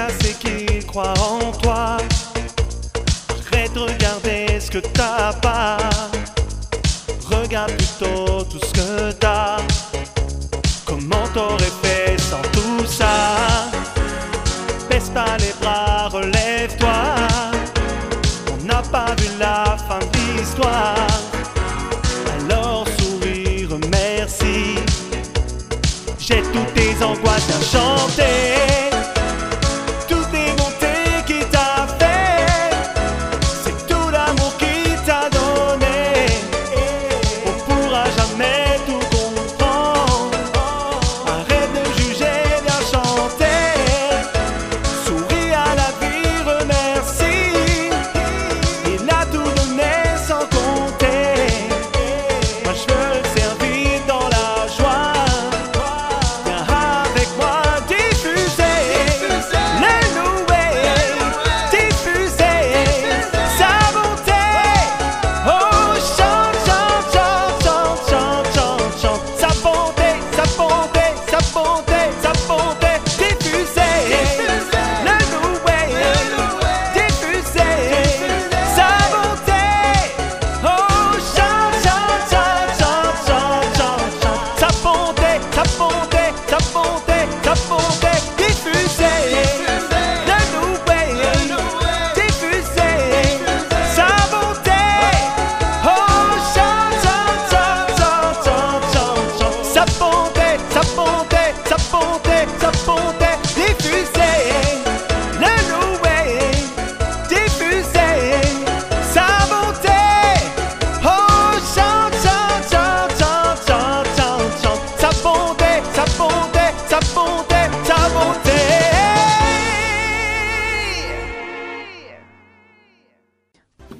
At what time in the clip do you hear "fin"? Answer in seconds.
19.86-20.00